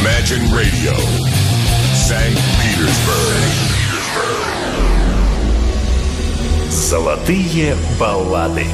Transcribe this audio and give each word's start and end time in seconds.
Imagine 0.00 0.40
Radio, 0.50 0.94
St. 1.92 2.34
Petersburg. 2.56 3.42
Золотые 6.70 7.76
баллады. 7.98 8.64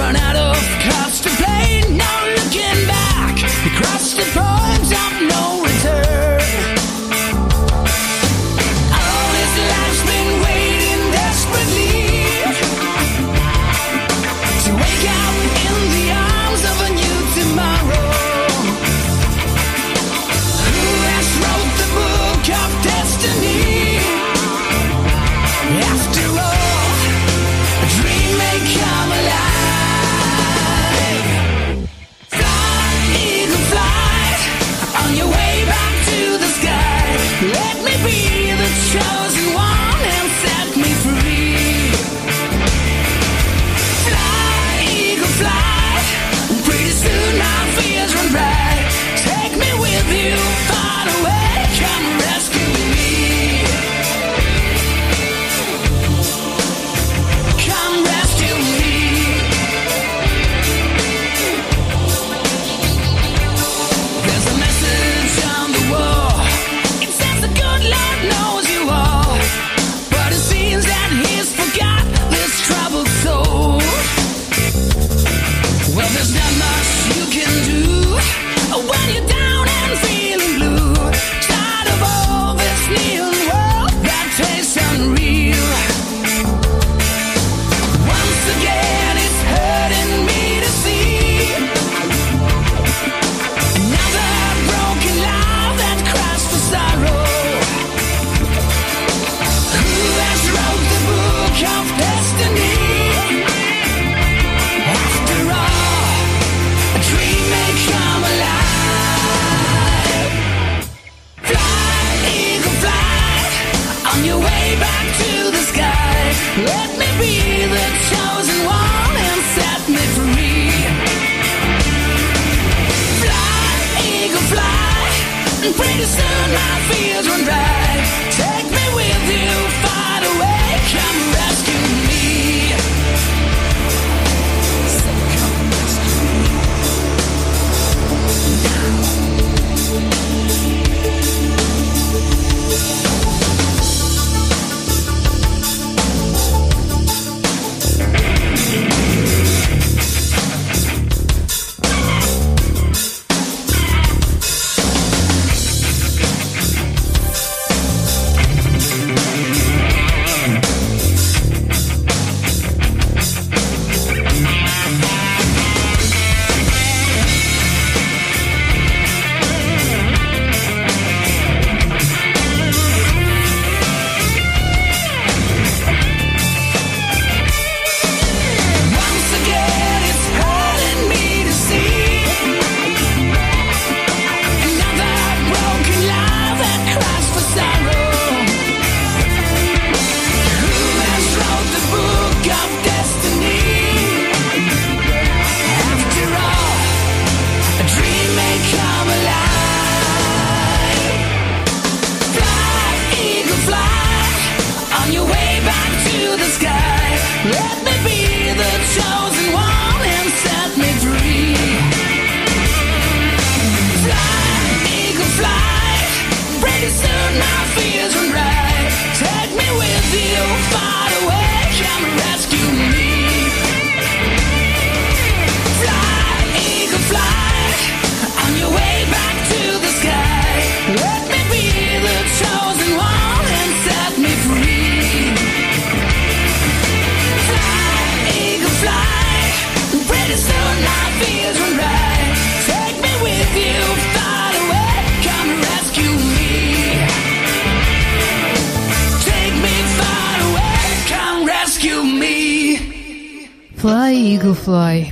run 0.00 0.16
out 0.16 0.34
of 0.34 0.56
cards 0.80 1.20
to 1.20 1.28
play. 1.28 1.79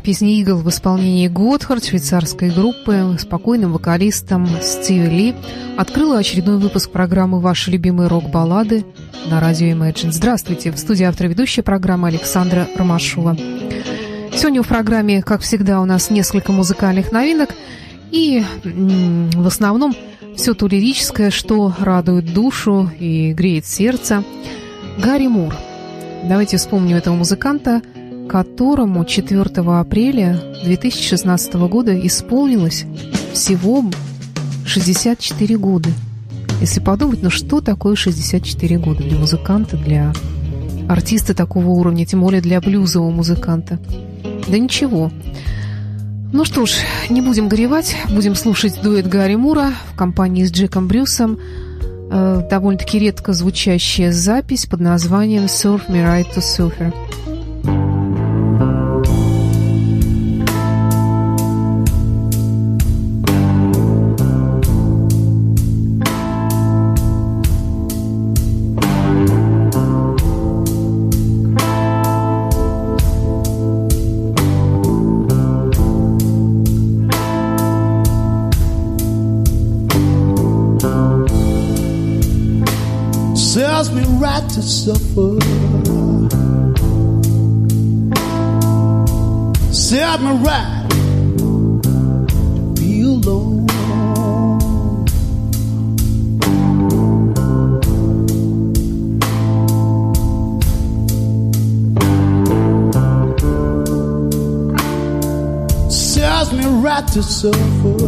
Песня 0.02 0.40
Eagle 0.40 0.56
в 0.56 0.69
исполнении 0.69 1.28
Готхард, 1.28 1.84
швейцарской 1.84 2.50
группы, 2.50 3.16
спокойным 3.19 3.72
вокалистом 3.72 4.48
Стиви 4.60 5.08
Ли, 5.08 5.34
открыла 5.76 6.19
очередной 6.19 6.58
выпуск 6.58 6.90
программы 6.90 7.40
«Ваши 7.40 7.70
любимые 7.70 8.08
рок-баллады» 8.08 8.84
на 9.30 9.40
радио 9.40 9.69
Imagine. 9.69 10.10
Здравствуйте! 10.10 10.72
В 10.72 10.78
студии 10.78 11.04
автор 11.04 11.28
ведущая 11.28 11.62
программы 11.62 12.08
Александра 12.08 12.66
Ромашова. 12.76 13.36
Сегодня 14.34 14.62
в 14.62 14.69
программе, 14.69 15.22
как 15.22 15.42
всегда, 15.42 15.80
у 15.80 15.84
нас 15.84 16.10
несколько 16.10 16.50
музыкальных 16.50 17.12
новинок 17.12 17.50
и 18.10 18.42
в 18.64 19.46
основном 19.46 19.94
все 20.36 20.54
то 20.54 20.66
лирическое, 20.66 21.30
что 21.30 21.72
радует 21.78 22.32
душу 22.32 22.90
и 22.98 23.32
греет 23.32 23.64
сердце. 23.64 24.25
Гарри 24.98 25.28
Мур. 25.28 25.54
Давайте 26.25 26.56
вспомним 26.56 26.96
этого 26.96 27.14
музыканта– 27.14 27.80
которому 28.28 29.04
4 29.04 29.42
апреля 29.78 30.38
2016 30.62 31.54
года 31.54 31.98
исполнилось 32.06 32.84
всего 33.32 33.84
64 34.66 35.56
года. 35.56 35.88
Если 36.60 36.80
подумать, 36.80 37.22
ну 37.22 37.30
что 37.30 37.60
такое 37.60 37.96
64 37.96 38.78
года 38.78 39.02
для 39.02 39.19
музыканта, 39.19 39.76
для 39.76 40.12
артиста 40.88 41.34
такого 41.34 41.69
уровня, 41.69 42.04
тем 42.04 42.20
более 42.20 42.40
для 42.40 42.60
блюзового 42.60 43.10
музыканта? 43.10 43.78
Да 44.48 44.58
ничего. 44.58 45.10
Ну 46.32 46.44
что 46.44 46.66
ж, 46.66 46.72
не 47.08 47.22
будем 47.22 47.48
горевать, 47.48 47.96
будем 48.10 48.34
слушать 48.34 48.80
дуэт 48.82 49.08
Гарри 49.08 49.36
Мура 49.36 49.72
в 49.92 49.96
компании 49.96 50.44
с 50.44 50.52
Джеком 50.52 50.86
Брюсом. 50.86 51.38
Э, 52.10 52.42
довольно-таки 52.50 52.98
редко 52.98 53.32
звучащая 53.32 54.12
запись 54.12 54.66
под 54.66 54.80
названием 54.80 55.44
«Surf 55.44 55.88
Me 55.88 56.04
Right 56.04 56.26
to 56.34 56.40
Surfer». 56.40 56.92
Suffer. 84.69 85.41
Set 89.73 90.20
me 90.20 90.32
right 90.44 90.87
to 91.38 92.75
be 92.75 93.00
alone. 93.00 93.67
Serves 105.91 106.53
me 106.53 106.67
right 106.82 107.06
to 107.09 107.23
suffer. 107.23 107.99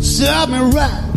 Serve 0.00 0.48
me 0.48 0.58
right 0.72 1.09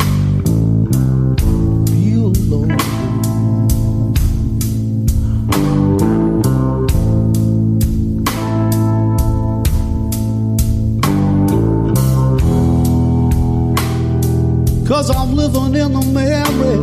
living 15.34 15.74
in 15.74 15.92
the 15.92 16.00
memory 16.12 16.78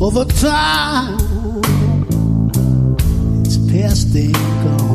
of 0.00 0.16
a 0.16 0.24
time 0.40 1.16
it's 3.44 3.56
past 3.70 4.14
and 4.16 4.34
gone. 4.34 4.85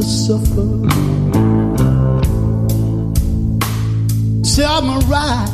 to 0.00 0.06
suffer. 0.06 0.66
Say 4.44 4.64
I'm 4.64 4.88
a 4.88 4.98
ride. 5.06 5.49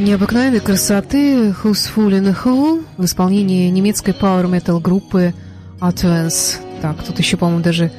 Необыкновенной 0.00 0.60
красоты 0.60 1.50
Fooling 1.50 2.36
Who 2.44 2.84
в 2.96 3.04
исполнении 3.04 3.68
немецкой 3.68 4.10
power 4.10 4.44
metal 4.44 4.80
группы 4.80 5.34
Advance. 5.80 6.56
Так, 6.80 7.02
тут 7.04 7.18
еще, 7.18 7.36
по-моему, 7.36 7.62
даже 7.62 7.90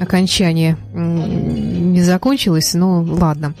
окончание 0.00 0.76
не 0.92 2.02
закончилось, 2.02 2.74
но 2.74 3.02
ладно. 3.02 3.54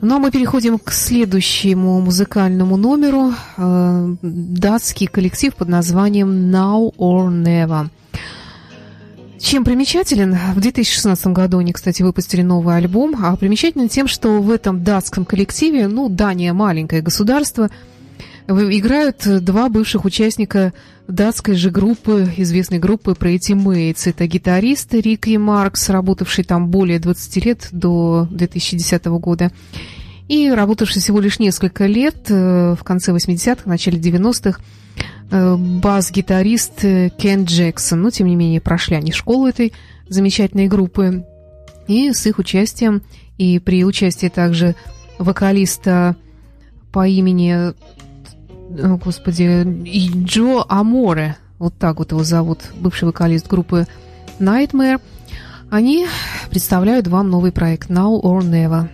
Ну 0.00 0.16
а 0.16 0.18
мы 0.18 0.30
переходим 0.32 0.78
к 0.78 0.90
следующему 0.90 2.00
музыкальному 2.00 2.76
номеру. 2.76 3.32
Э, 3.56 4.16
датский 4.20 5.06
коллектив 5.06 5.54
под 5.54 5.68
названием 5.68 6.52
Now 6.52 6.92
or 6.96 7.28
Never. 7.30 7.88
Чем 9.42 9.64
примечателен? 9.64 10.38
В 10.54 10.60
2016 10.60 11.26
году 11.26 11.58
они, 11.58 11.72
кстати, 11.72 12.00
выпустили 12.00 12.42
новый 12.42 12.76
альбом. 12.76 13.16
А 13.24 13.36
примечателен 13.36 13.88
тем, 13.88 14.06
что 14.06 14.40
в 14.40 14.48
этом 14.48 14.84
датском 14.84 15.24
коллективе, 15.24 15.88
ну, 15.88 16.08
Дания 16.08 16.52
маленькое 16.52 17.02
государство, 17.02 17.68
играют 18.46 19.26
два 19.42 19.68
бывших 19.68 20.04
участника 20.04 20.72
датской 21.08 21.56
же 21.56 21.70
группы, 21.70 22.32
известной 22.36 22.78
группы 22.78 23.16
Pretty 23.18 23.56
Mates. 23.56 24.08
Это 24.08 24.28
гитарист 24.28 24.94
Рик 24.94 25.26
и 25.26 25.36
Маркс, 25.38 25.88
работавший 25.88 26.44
там 26.44 26.68
более 26.68 27.00
20 27.00 27.44
лет 27.44 27.68
до 27.72 28.28
2010 28.30 29.04
года, 29.06 29.50
и 30.32 30.50
работавший 30.50 31.02
всего 31.02 31.20
лишь 31.20 31.38
несколько 31.38 31.84
лет 31.84 32.30
э, 32.30 32.74
в 32.74 32.82
конце 32.84 33.12
80-х, 33.12 33.68
начале 33.68 33.98
90-х, 33.98 34.60
э, 35.30 35.56
бас-гитарист 35.56 36.82
э, 36.86 37.10
Кен 37.10 37.44
Джексон. 37.44 38.00
Но, 38.00 38.08
тем 38.08 38.28
не 38.28 38.34
менее, 38.34 38.62
прошли 38.62 38.96
они 38.96 39.12
школу 39.12 39.46
этой 39.46 39.74
замечательной 40.08 40.68
группы. 40.68 41.26
И 41.86 42.14
с 42.14 42.24
их 42.24 42.38
участием, 42.38 43.02
и 43.36 43.58
при 43.58 43.84
участии 43.84 44.28
также 44.28 44.74
вокалиста 45.18 46.16
по 46.92 47.06
имени, 47.06 47.74
господи, 49.04 49.66
Джо 50.24 50.64
Аморе, 50.66 51.36
вот 51.58 51.76
так 51.76 51.98
вот 51.98 52.12
его 52.12 52.24
зовут, 52.24 52.60
бывший 52.80 53.04
вокалист 53.04 53.48
группы 53.48 53.86
Nightmare, 54.38 54.98
они 55.68 56.06
представляют 56.48 57.06
вам 57.06 57.28
новый 57.28 57.52
проект 57.52 57.90
Now 57.90 58.18
or 58.18 58.40
Never. 58.40 58.88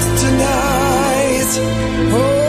tonight. 0.00 1.58
Oh. 2.14 2.41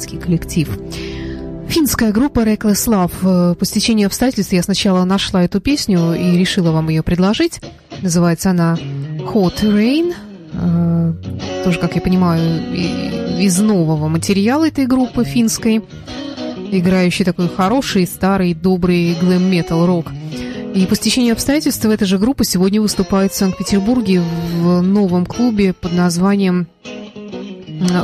Never, 0.00 0.10
датский 0.10 0.18
коллектив. 0.18 0.68
Финская 1.68 2.12
группа 2.12 2.40
Reckless 2.40 2.88
Love. 2.88 3.54
По 3.54 3.64
стечению 3.64 4.06
обстоятельств 4.06 4.52
я 4.52 4.62
сначала 4.62 5.04
нашла 5.04 5.44
эту 5.44 5.60
песню 5.60 6.14
и 6.14 6.36
решила 6.38 6.72
вам 6.72 6.88
ее 6.88 7.02
предложить. 7.02 7.60
Называется 8.02 8.50
она 8.50 8.76
Hot 9.32 9.62
Rain. 9.62 10.14
Э, 10.52 11.12
тоже, 11.64 11.78
как 11.78 11.94
я 11.94 12.00
понимаю, 12.00 12.74
из 13.40 13.60
нового 13.60 14.08
материала 14.08 14.66
этой 14.66 14.86
группы 14.86 15.24
финской, 15.24 15.82
играющий 16.72 17.24
такой 17.24 17.48
хороший, 17.48 18.06
старый, 18.06 18.54
добрый 18.54 19.14
глэм-метал 19.20 19.86
рок. 19.86 20.06
И 20.74 20.86
по 20.86 20.96
стечению 20.96 21.34
обстоятельств 21.34 21.84
эта 21.84 22.06
же 22.06 22.18
группа 22.18 22.44
сегодня 22.44 22.80
выступает 22.80 23.32
в 23.32 23.36
Санкт-Петербурге 23.36 24.22
в 24.60 24.80
новом 24.80 25.26
клубе 25.26 25.72
под 25.72 25.92
названием 25.92 26.68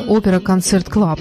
«Opera 0.09 0.40
Concert 0.40 0.88
Club». 0.88 1.20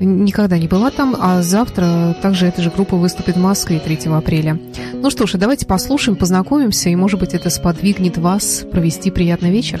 Никогда 0.00 0.58
не 0.58 0.68
была 0.68 0.90
там, 0.90 1.16
а 1.18 1.42
завтра 1.42 2.16
также 2.22 2.46
эта 2.46 2.62
же 2.62 2.70
группа 2.70 2.96
выступит 2.96 3.36
в 3.36 3.40
Москве 3.40 3.80
3 3.80 4.10
апреля. 4.12 4.58
Ну 4.94 5.10
что 5.10 5.26
ж, 5.26 5.32
давайте 5.34 5.66
послушаем, 5.66 6.16
познакомимся, 6.16 6.88
и, 6.88 6.96
может 6.96 7.18
быть, 7.18 7.34
это 7.34 7.50
сподвигнет 7.50 8.16
вас 8.16 8.64
провести 8.70 9.10
приятный 9.10 9.50
вечер. 9.50 9.80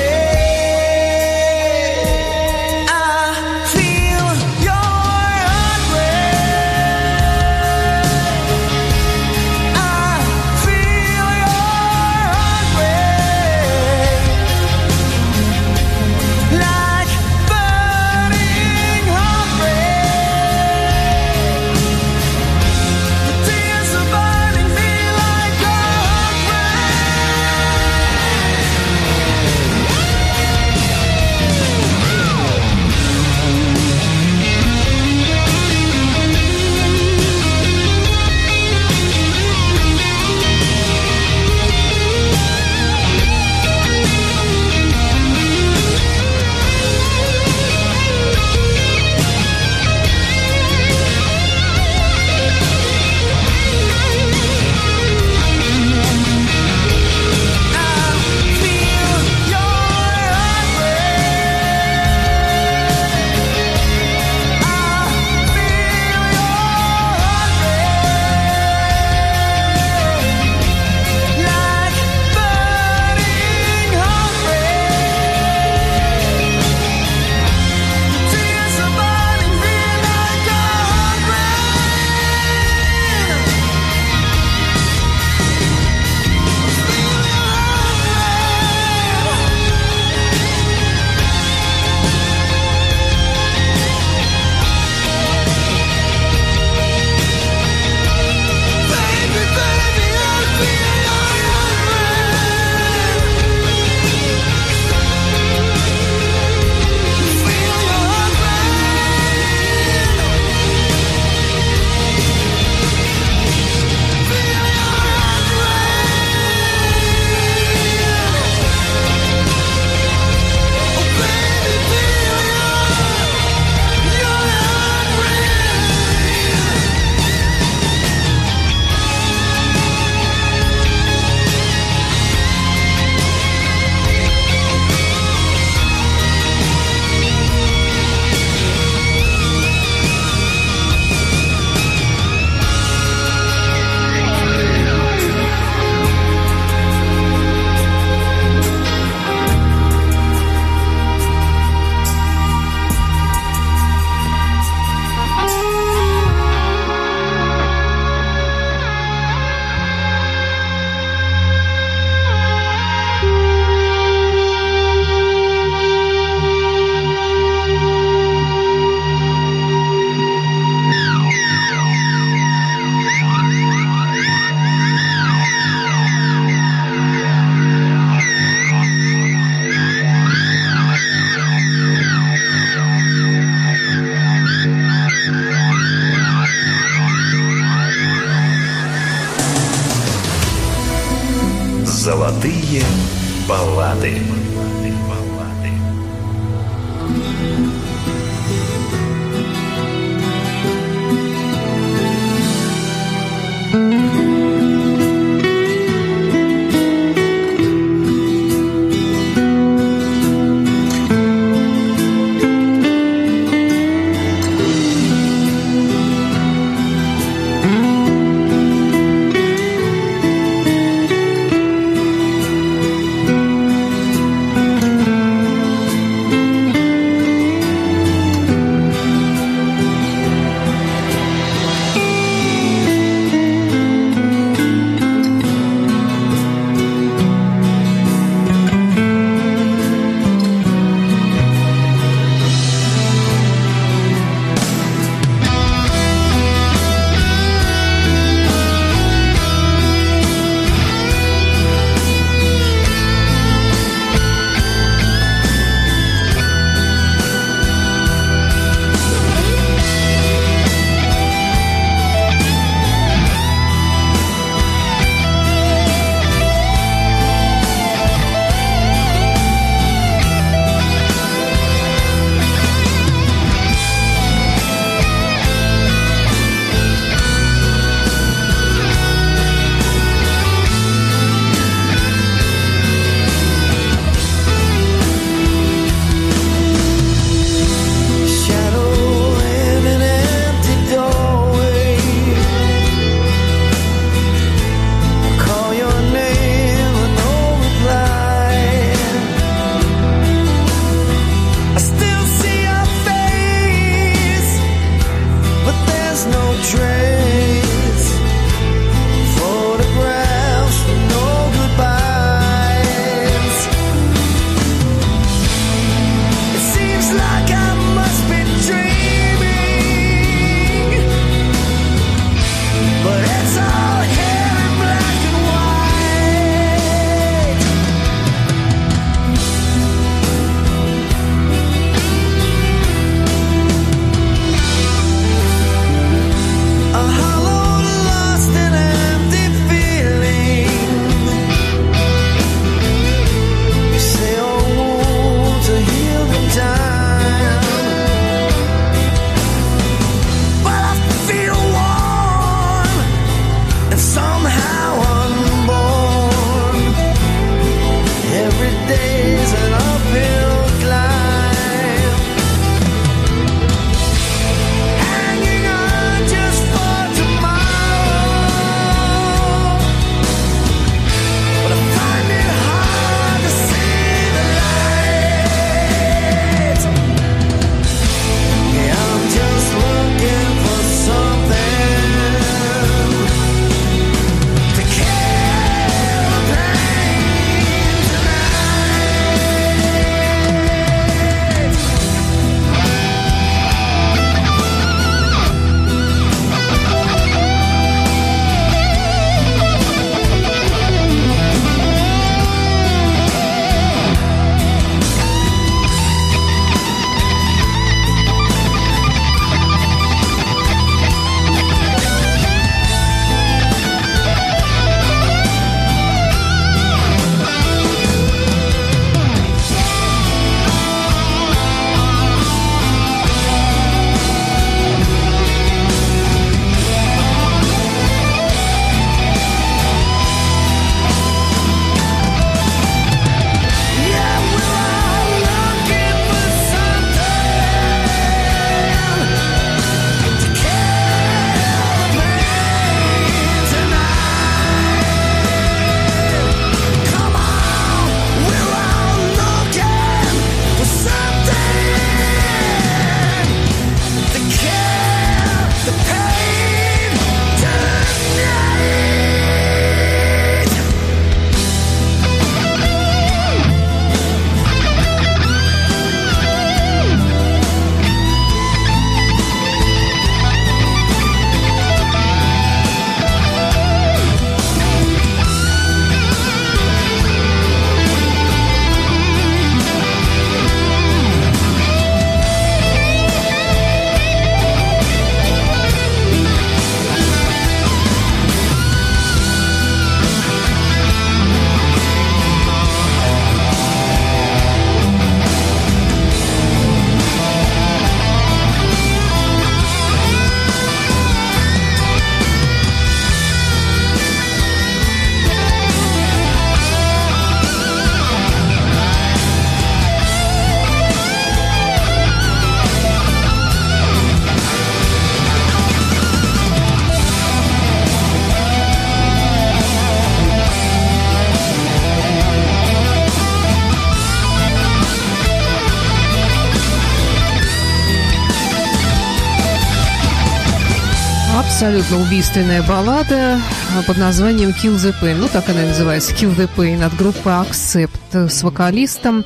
абсолютно 531.81 532.21
убийственная 532.21 532.83
баллада 532.83 533.59
под 534.05 534.15
названием 534.17 534.69
Kill 534.69 534.97
the 534.97 535.15
Pain. 535.19 535.37
Ну, 535.39 535.47
так 535.51 535.67
она 535.67 535.83
и 535.83 535.87
называется, 535.87 536.31
Kill 536.31 536.55
the 536.55 536.69
Pain 536.77 537.03
от 537.03 537.15
группы 537.15 537.49
Accept 537.49 538.49
с 538.49 538.61
вокалистом, 538.61 539.43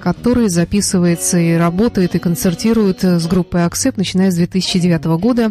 который 0.00 0.48
записывается 0.48 1.36
и 1.36 1.54
работает, 1.54 2.14
и 2.14 2.20
концертирует 2.20 3.02
с 3.02 3.26
группой 3.26 3.62
Accept, 3.62 3.94
начиная 3.96 4.30
с 4.30 4.36
2009 4.36 5.04
года. 5.18 5.50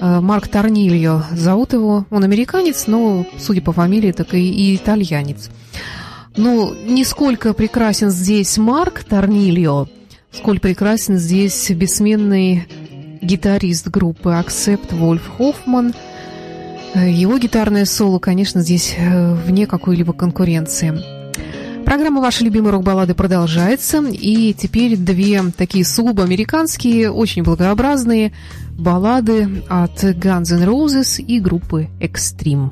Э, 0.00 0.20
Марк 0.20 0.46
Торнильо 0.46 1.26
зовут 1.32 1.72
его. 1.72 2.06
Он 2.10 2.22
американец, 2.22 2.86
но, 2.86 3.26
судя 3.36 3.60
по 3.60 3.72
фамилии, 3.72 4.12
так 4.12 4.34
и, 4.34 4.38
и 4.38 4.76
итальянец. 4.76 5.50
Ну, 6.36 6.72
нисколько 6.86 7.52
прекрасен 7.52 8.10
здесь 8.10 8.58
Марк 8.58 9.02
Торнильо, 9.02 9.88
сколь 10.30 10.60
прекрасен 10.60 11.18
здесь 11.18 11.68
бессменный 11.70 12.68
гитарист 13.20 13.88
группы 13.88 14.30
Accept 14.30 14.94
Вольф 14.94 15.28
Хоффман. 15.36 15.94
Э, 16.94 17.10
его 17.10 17.38
гитарное 17.38 17.84
соло, 17.84 18.18
конечно, 18.18 18.62
здесь 18.62 18.94
э, 18.96 19.34
вне 19.34 19.66
какой-либо 19.66 20.12
конкуренции. 20.12 21.02
Программа 21.84 22.20
«Ваши 22.20 22.44
любимые 22.44 22.72
рок-баллады» 22.72 23.14
продолжается, 23.14 24.02
и 24.02 24.52
теперь 24.52 24.96
две 24.96 25.42
такие 25.56 25.86
сугубо 25.86 26.22
американские, 26.22 27.10
очень 27.10 27.42
благообразные 27.42 28.32
баллады 28.72 29.62
от 29.68 30.04
Guns 30.04 30.52
N' 30.52 30.64
Roses 30.64 31.22
и 31.22 31.40
группы 31.40 31.88
Extreme. 31.98 32.70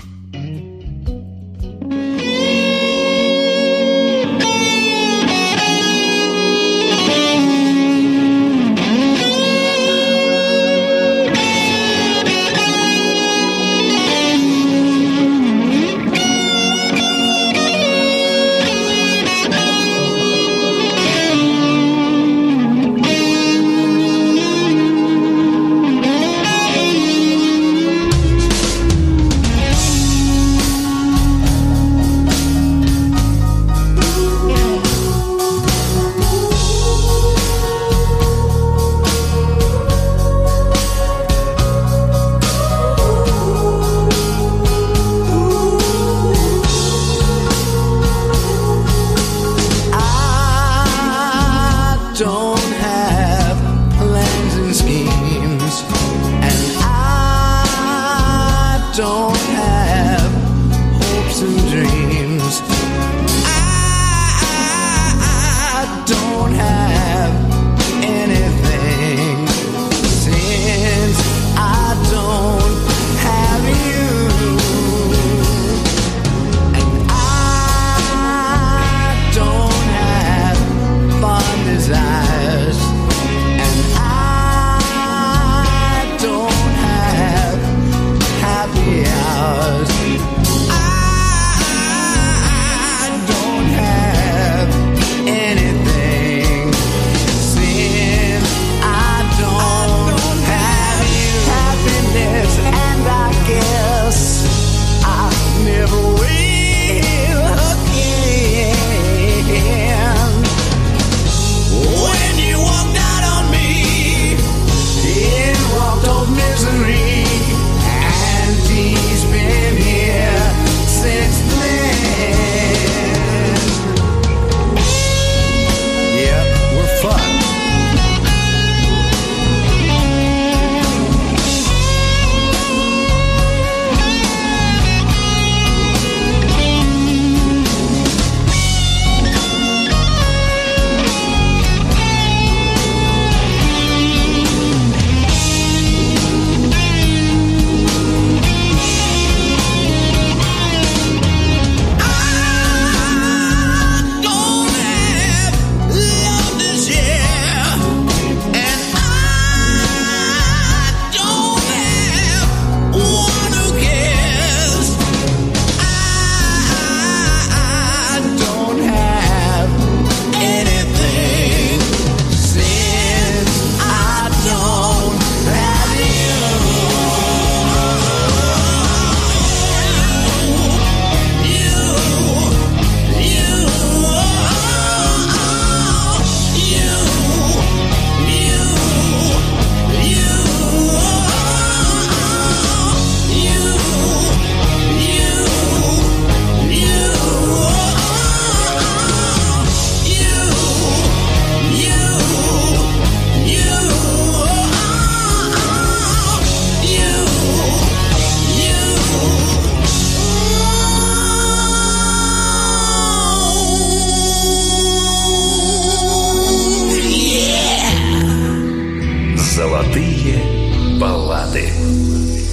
Thank 221.76 222.40
you. 222.40 222.45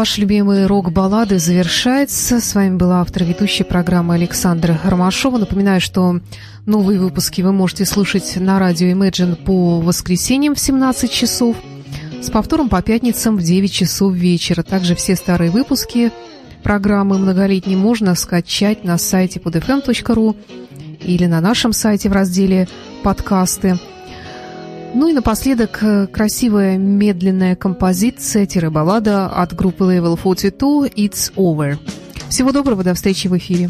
ваши 0.00 0.22
любимые 0.22 0.64
рок-баллады 0.64 1.38
завершается. 1.38 2.40
С 2.40 2.54
вами 2.54 2.74
была 2.78 3.02
автор 3.02 3.22
ведущей 3.22 3.64
программы 3.64 4.14
Александра 4.14 4.80
Ромашова. 4.82 5.36
Напоминаю, 5.36 5.82
что 5.82 6.20
новые 6.64 6.98
выпуски 6.98 7.42
вы 7.42 7.52
можете 7.52 7.84
слушать 7.84 8.36
на 8.36 8.58
радио 8.58 8.86
Imagine 8.86 9.36
по 9.36 9.78
воскресеньям 9.78 10.54
в 10.54 10.58
17 10.58 11.12
часов, 11.12 11.54
с 12.22 12.30
повтором 12.30 12.70
по 12.70 12.80
пятницам 12.80 13.36
в 13.36 13.42
9 13.42 13.70
часов 13.70 14.14
вечера. 14.14 14.62
Также 14.62 14.94
все 14.94 15.16
старые 15.16 15.50
выпуски 15.50 16.12
программы 16.62 17.18
«Многолетний» 17.18 17.76
можно 17.76 18.14
скачать 18.14 18.84
на 18.84 18.96
сайте 18.96 19.38
podfm.ru 19.38 20.30
эм 20.30 20.96
или 21.02 21.26
на 21.26 21.42
нашем 21.42 21.74
сайте 21.74 22.08
в 22.08 22.12
разделе 22.12 22.68
«Подкасты». 23.02 23.78
Ну 24.92 25.08
и 25.08 25.12
напоследок 25.12 25.78
э, 25.82 26.06
красивая 26.08 26.76
медленная 26.76 27.54
композиция-баллада 27.54 29.26
от 29.28 29.54
группы 29.54 29.84
Level 29.84 30.18
42 30.20 30.88
«It's 30.88 31.32
Over». 31.36 31.78
Всего 32.28 32.50
доброго, 32.50 32.82
до 32.82 32.94
встречи 32.94 33.28
в 33.28 33.36
эфире. 33.36 33.68